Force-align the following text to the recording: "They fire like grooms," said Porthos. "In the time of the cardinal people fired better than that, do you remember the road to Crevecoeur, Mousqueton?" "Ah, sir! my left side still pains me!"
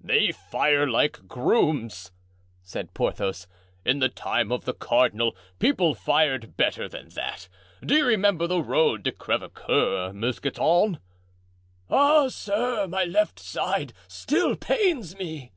"They 0.00 0.32
fire 0.32 0.90
like 0.90 1.28
grooms," 1.28 2.10
said 2.60 2.92
Porthos. 2.92 3.46
"In 3.84 4.00
the 4.00 4.08
time 4.08 4.50
of 4.50 4.64
the 4.64 4.74
cardinal 4.74 5.36
people 5.60 5.94
fired 5.94 6.56
better 6.56 6.88
than 6.88 7.10
that, 7.10 7.48
do 7.80 7.94
you 7.94 8.04
remember 8.04 8.48
the 8.48 8.60
road 8.64 9.04
to 9.04 9.12
Crevecoeur, 9.12 10.12
Mousqueton?" 10.12 10.98
"Ah, 11.88 12.26
sir! 12.26 12.88
my 12.88 13.04
left 13.04 13.38
side 13.38 13.92
still 14.08 14.56
pains 14.56 15.16
me!" 15.16 15.52